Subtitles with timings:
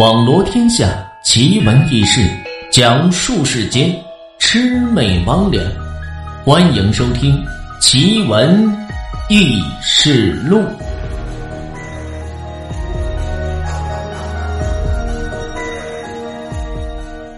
[0.00, 2.26] 网罗天下奇闻异事，
[2.72, 3.94] 讲述世间
[4.38, 5.60] 魑魅魍魉。
[6.42, 7.36] 欢迎收听
[7.82, 8.66] 《奇闻
[9.28, 10.56] 异事录》。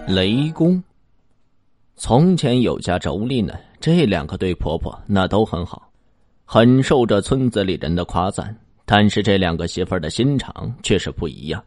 [0.06, 0.80] 雷公。
[1.96, 5.90] 从前有家妯娌呢，这两个对婆婆那都很好，
[6.44, 8.56] 很受这村子里人的夸赞。
[8.84, 11.60] 但是这两个媳妇儿的心肠却是不一样。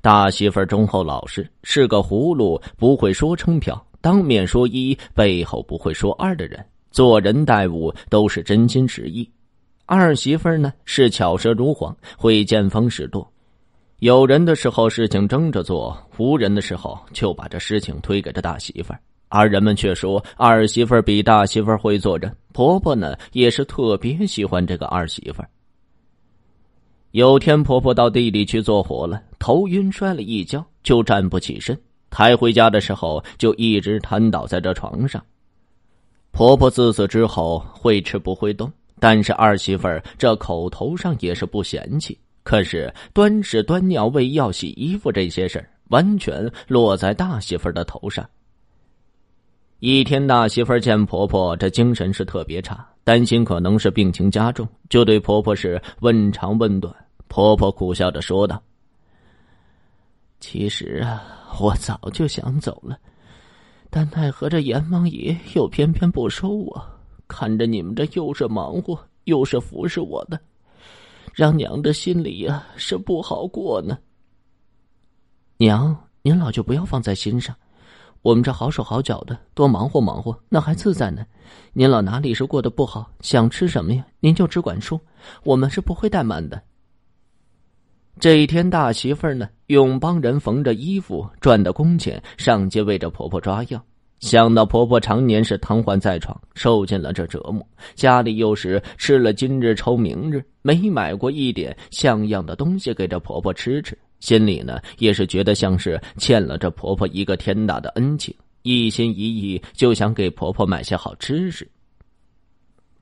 [0.00, 9.28] 大媳妇忠厚老实，是个葫芦不会说撑瓢，当面说一，背后不会说二的人，做人待物都是真心实意。
[9.84, 13.26] 二媳妇呢是巧舌如簧，会见风使舵，
[14.00, 19.00] 有人的时候事情争着做，无人的时候就把这事情推给这大媳妇儿。
[19.28, 25.48] 而人们却说二媳妇儿比大媳妇儿会做人，婆婆呢也是特别喜欢这个二媳妇儿。
[27.16, 31.74] 有天，婆婆到地里去做活了，头晕摔了一跤，就站不起身。
[32.10, 35.24] 抬回家的时候，就一直瘫倒在这床上。
[36.30, 48.28] 婆婆自此之后会吃不会动，但是二媳妇儿这口头上也是不嫌弃，可是端屎端尿、喂药、洗衣服这些事儿，完全落在大媳妇儿的头上。
[49.78, 56.94] 一天，大媳妇儿见婆婆这精神是特别差，担心可能是病情加重，就对婆婆是问长问短。
[57.36, 58.62] 婆婆苦笑着说道
[60.40, 61.22] ：“其实啊，
[61.60, 62.98] 我早就想走了，
[63.90, 66.82] 但奈何这阎王爷又偏偏不收我。
[67.28, 70.40] 看着你们这又是忙活又是服侍我的，
[71.34, 73.98] 让娘的心里呀是不好过呢。
[75.58, 77.54] 娘，您老就不要放在心上，
[78.22, 81.22] 我们这好手好脚的，多忙活忙活，那还自在呢。
[81.74, 83.10] 您老哪里是过得不好？
[83.20, 84.06] 想吃什么呀？
[84.20, 84.98] 您就只管说，
[85.44, 86.58] 我们是不会怠慢的。”
[88.18, 93.82] 这一天，大媳妇儿呢，用帮人缝着衣服赚的工钱上街为着婆婆抓药。
[94.20, 111.68] 想到婆婆常年是瘫痪在床，受尽了这折磨，家里又是吃了今日愁明日，没买过一点像样的东西给这婆婆吃吃，心里呢也是觉得像是欠了这婆婆一个天大的恩情，一心一意就想给婆婆买些好吃食。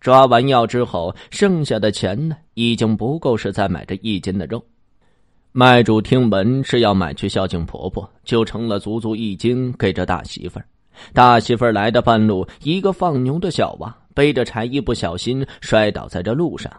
[0.00, 4.62] 抓完药之后，剩下的钱呢，已经不够是再买这一斤的肉。
[5.56, 10.66] 卖主听闻是要买去孝敬婆婆，就成了足足一斤给这大媳妇儿。
[11.12, 16.72] 大媳妇儿来的半路，一个放牛的小娃背着柴，一不小心摔倒在这路上。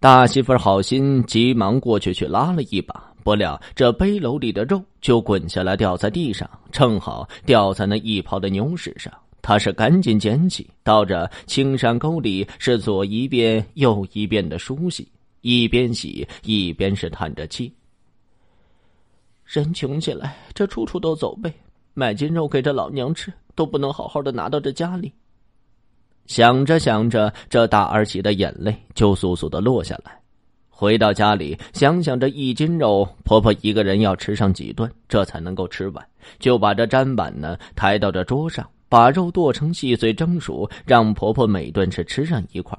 [0.00, 9.12] 大媳妇儿好心急忙过去去拉了一把，不料这背篓里的肉就滚下来掉在地上，正好掉在那一泡的牛屎上。
[9.42, 15.06] 他是赶紧捡起，到这青山沟里是左一遍右一遍的梳洗，
[15.42, 17.70] 一边洗一边是叹着气。
[19.48, 21.50] 人穷起来，这处处都走背，
[21.94, 25.10] 买斤肉给这老娘吃，都不能好好的拿到这家里。
[26.26, 30.20] 想着想着，这大儿媳的眼泪就簌簌的落下来。
[30.68, 36.06] 回到家里，想想这一斤肉，婆婆一个人要吃上几顿，这才能够吃完，
[36.38, 42.78] 就把这砧板呢抬到这桌上，把肉剁成细碎蒸熟，让婆婆每顿是吃上一块。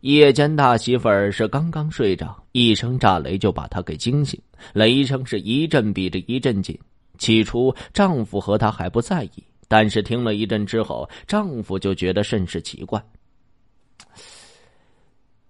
[0.00, 4.40] 夜间，大媳妇儿是刚刚睡着，一声炸雷就把她给惊醒。
[4.72, 6.78] 雷声是一阵比着一阵紧。
[7.18, 13.02] 起初，丈夫和她还不在意，但是听了一阵之后，丈夫就觉得甚是奇怪。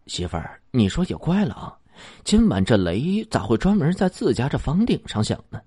[0.09, 1.78] 媳妇儿，你说也怪了啊，
[2.25, 5.60] 今晚这雷咋会专门在自家这房顶上响呢？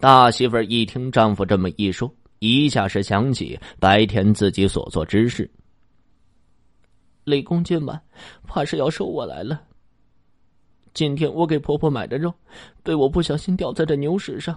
[0.00, 5.48] 大媳妇儿一听丈夫这么一说，一下是想起白天自己所做之事。
[7.28, 8.00] 雷公今晚
[8.46, 9.60] 怕是要收我来了。
[10.94, 12.32] 今天我给婆婆买的肉，
[12.82, 14.56] 被我不小心掉在这牛屎上，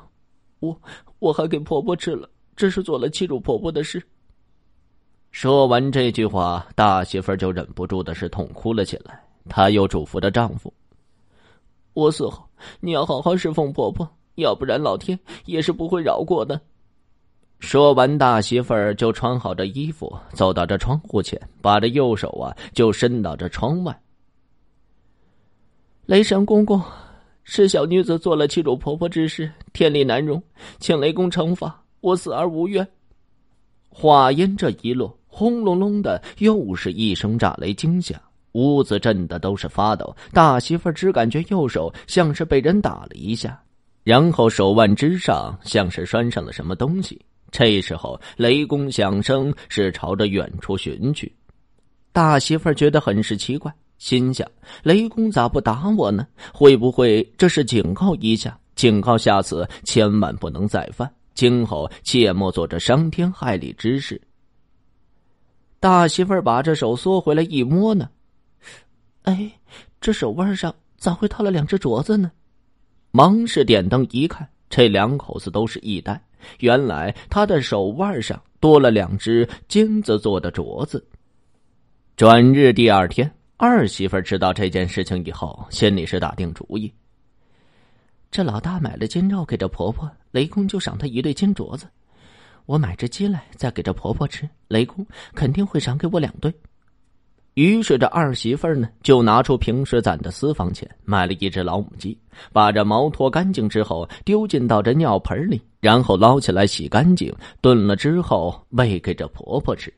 [0.60, 0.76] 我
[1.20, 4.02] 我还给婆婆吃了，这是做了欺辱婆婆的事。
[5.32, 9.22] 说完这句话，大媳妇就忍不住的是痛哭了起来。
[9.50, 10.74] 她又嘱咐着丈夫
[11.94, 12.44] ：“我死后
[12.80, 16.60] 你要好好侍奉婆婆，要不然老天也是不会饶过的。”
[17.62, 23.98] 说完，大媳妇儿就穿好这衣服，走到这窗户前，把这右手啊就伸到这窗外。
[26.08, 26.82] 雷神公公，
[27.44, 30.42] 是小女子做了欺辱婆婆之事，天理难容，
[30.80, 32.86] 请雷公惩罚我，死而无怨。
[33.90, 38.20] 话音这一落，轰隆隆的又是一声炸雷惊响，
[38.54, 40.14] 屋子震得都是发抖。
[40.34, 43.62] 大媳妇儿只感觉右手像是被人打了一下，
[44.04, 47.22] 然后手腕之上像是拴上了什么东西。
[47.52, 51.32] 这时候，雷公响声是朝着远处寻去。
[52.14, 54.50] 大媳妇儿觉得很是奇怪，心想：
[54.84, 56.26] 雷公咋不打我呢？
[56.54, 64.20] 会不会这是警告一下，警告下次千万不能再犯，今后切莫做这伤天害理之事。
[65.80, 68.10] 大媳妇儿把这手缩回来一摸呢，
[69.24, 69.52] 哎，
[70.00, 72.32] 这手腕上咋会套了两只镯子呢？
[73.12, 76.22] 忙是点灯一看，这两口子都是一呆，
[76.60, 81.06] 原来他的手腕上多了两只金子做的镯子。
[82.16, 86.92] 转日第二天，二媳妇知道这件事情以后，心里是打定主意。
[88.30, 91.86] 这老大买了金肉给这婆婆，雷公就赏她一对金镯子。
[92.66, 96.54] 我买只鸡来，再给这婆婆吃，雷公肯定会赏给我两对。
[97.56, 102.18] 于是这二媳妇呢，就拿出平时攒的私房钱，买了一只老母鸡，
[102.54, 109.94] 把这毛脱干净之后，丢进到这尿盆里，然后捞起来洗干净，炖了之后喂给这婆婆吃。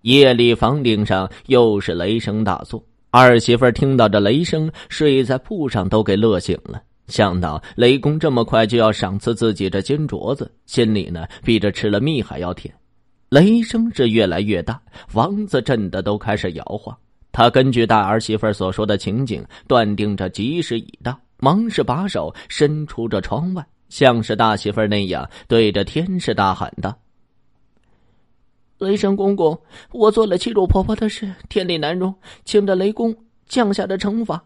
[0.00, 6.82] 夜里房顶上又是雷声大作，二媳妇听到这雷声，睡在铺上都给乐醒了。
[7.06, 12.74] 想到雷公这么快就要赏赐自己这金镯子，心里呢比这吃了蜜还要甜。
[13.34, 16.96] 雷声是越来越大，房子震得都开始摇晃。
[17.32, 26.96] 他根据大儿媳妇所说的情景，断定这吉时已到，忙是把手伸出这窗外，像是大媳妇那样对着天是大喊道
[28.78, 29.60] ：“雷神公公，
[29.90, 32.14] 我做了欺辱婆婆的事，天理难容，
[32.44, 33.12] 请着雷公
[33.48, 34.40] 降下的惩罚。”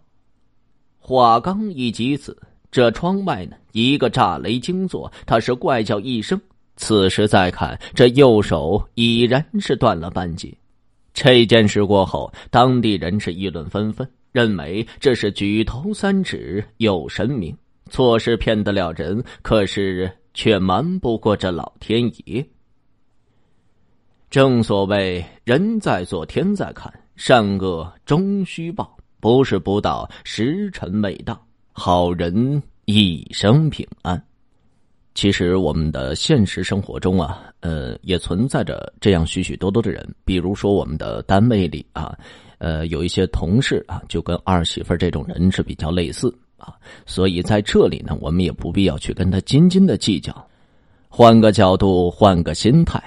[0.98, 2.34] 话刚一及此。
[2.70, 6.40] 这窗外呢，一个炸雷惊作，他是怪叫一声。
[6.78, 10.56] 此时再看，这右手已然是断了半截。
[11.12, 17.54] 这件事过后，当地人是议论纷纷，认为这是举头三尺有神明，
[17.90, 22.46] 错事骗得了人，可是却瞒不过这老天爷。
[24.30, 31.44] 正所谓人在做，天在看，善恶终须报，不是不到时辰未到。
[31.72, 34.22] 好人一生平安。
[35.18, 40.08] 其实我们的现实生活中啊，呃，也存在着这样许许多多的人。
[40.24, 42.16] 比如说我们的单位里啊，
[42.58, 46.72] 呃，有一些同事啊，就跟二媳妇这种人是比较类似啊。
[47.04, 50.32] 所以在这里呢，我们也不必要去跟他斤斤的计较。
[51.08, 53.02] 换个角度，换个心态，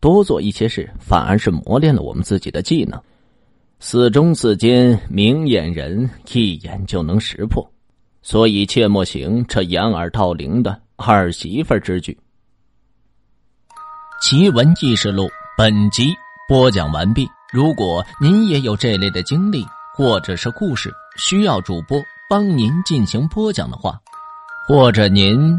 [0.00, 3.00] 多做一些事，反而是磨练了我们自己的技能。
[3.78, 7.64] 似忠似奸，明眼人一眼就能识破。
[8.22, 12.18] 所以切莫行这掩耳盗铃的儿媳妇之举。
[14.20, 16.14] 奇闻异事录本集
[16.48, 17.28] 播讲完毕。
[17.52, 23.98] 如果您也有这类的经历或者是故事，需要主播帮您进行播讲的话，
[24.66, 25.56] 或者您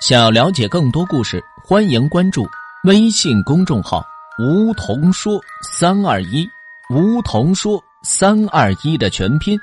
[0.00, 2.46] 想了解更多故事，欢迎关注
[2.84, 4.06] 微信公众号
[4.38, 6.48] “梧桐说三二一”，
[6.94, 9.58] 梧桐说三二一的全拼。